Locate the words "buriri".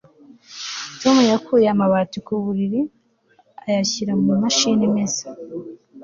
2.43-2.81